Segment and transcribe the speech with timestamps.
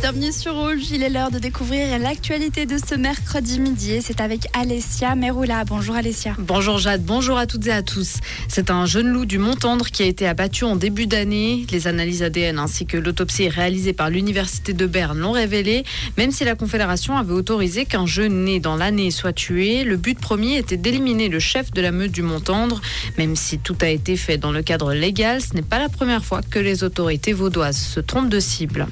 [0.00, 4.46] Bienvenue sur Rouge, il est l'heure de découvrir l'actualité de ce mercredi midi c'est avec
[4.54, 5.64] Alessia Meroula.
[5.66, 6.34] Bonjour Alessia.
[6.38, 8.16] Bonjour Jade, bonjour à toutes et à tous.
[8.48, 11.66] C'est un jeune loup du Mont-Tendre qui a été abattu en début d'année.
[11.70, 15.84] Les analyses ADN ainsi que l'autopsie réalisée par l'Université de Berne l'ont révélé.
[16.16, 20.18] Même si la Confédération avait autorisé qu'un jeune né dans l'année soit tué, le but
[20.18, 22.80] premier était d'éliminer le chef de la meute du Mont-Tendre.
[23.18, 26.24] Même si tout a été fait dans le cadre légal, ce n'est pas la première
[26.24, 28.86] fois que les autorités vaudoises se trompent de cible.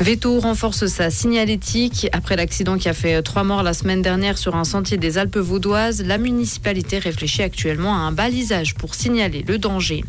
[0.00, 2.08] Veto renforce sa signalétique.
[2.12, 5.38] Après l'accident qui a fait trois morts la semaine dernière sur un sentier des Alpes
[5.38, 10.04] vaudoises, la municipalité réfléchit actuellement à un balisage pour signaler le danger.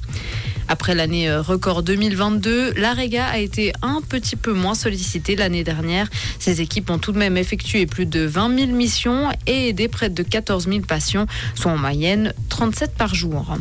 [0.68, 6.08] Après l'année record 2022, l'AREGA a été un petit peu moins sollicitée l'année dernière.
[6.38, 10.10] Ses équipes ont tout de même effectué plus de 20 000 missions et aidé près
[10.10, 13.58] de 14 000 patients, soit en moyenne 37 par jour.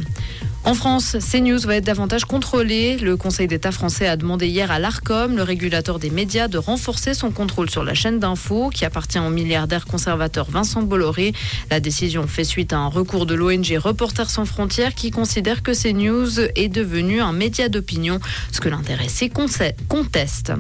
[0.69, 2.99] En France, CNews va être davantage contrôlé.
[2.99, 7.15] Le Conseil d'État français a demandé hier à l'ARCOM, le régulateur des médias, de renforcer
[7.15, 11.33] son contrôle sur la chaîne d'info qui appartient au milliardaire conservateur Vincent Bolloré.
[11.71, 15.73] La décision fait suite à un recours de l'ONG Reporters sans frontières qui considère que
[15.73, 18.21] CNews est devenu un média d'opinion,
[18.53, 20.53] ce que l'intéressé conteste.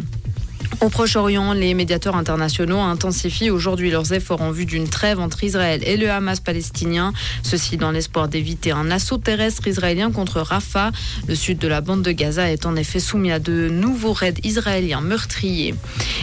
[0.80, 5.82] Au Proche-Orient, les médiateurs internationaux intensifient aujourd'hui leurs efforts en vue d'une trêve entre Israël
[5.84, 7.12] et le Hamas palestinien.
[7.42, 10.92] Ceci dans l'espoir d'éviter un assaut terrestre israélien contre Rafah.
[11.26, 14.34] Le sud de la bande de Gaza est en effet soumis à de nouveaux raids
[14.44, 15.74] israéliens meurtriers.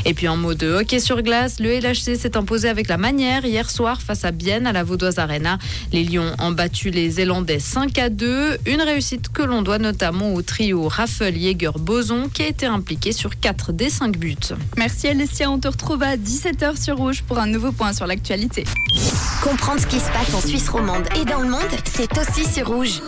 [0.06, 3.46] Et puis en mode de hockey sur glace, le LHC s'est imposé avec la manière
[3.46, 5.58] hier soir face à Bienne à la Vaudoise Arena.
[5.92, 8.60] Les Lions ont battu les Zélandais 5 à 2.
[8.68, 13.12] Une réussite que l'on doit notamment au trio Raffel, Jäger, Boson qui a été impliqué
[13.12, 14.35] sur 4 des 5 buts.
[14.78, 18.66] Merci Alessia, on te retrouve à 17h sur Rouge pour un nouveau point sur l'actualité.
[19.44, 22.68] Comprendre ce qui se passe en Suisse romande et dans le monde, c'est aussi sur
[22.68, 23.02] Rouge.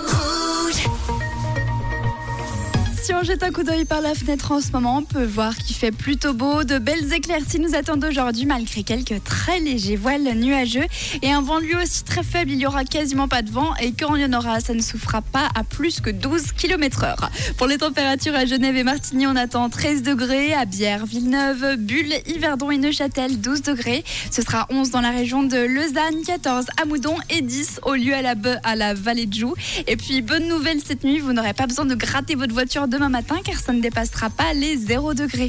[3.08, 5.56] Si on jette un coup d'œil par la fenêtre en ce moment, on peut voir
[5.56, 6.66] qu'il fait plutôt beau.
[6.66, 10.84] De belles éclaircies nous attendent aujourd'hui, malgré quelques très légers voiles nuageux.
[11.22, 13.74] Et un vent lui aussi très faible, il y aura quasiment pas de vent.
[13.78, 17.30] Et quand il y en aura, ça ne souffra pas à plus que 12 km/h.
[17.56, 20.54] Pour les températures à Genève et Martigny, on attend 13 degrés.
[20.54, 24.04] À Bière, Villeneuve, Bulle, Yverdon et Neuchâtel, 12 degrés.
[24.32, 28.14] Ce sera 11 dans la région de Lausanne, 14 à Moudon et 10 au lieu
[28.14, 28.36] à la,
[28.66, 29.54] à la vallée de Joux.
[29.88, 32.97] Et puis, bonne nouvelle cette nuit, vous n'aurez pas besoin de gratter votre voiture de
[32.98, 35.46] demain matin car ça ne dépassera pas les 0 degrés.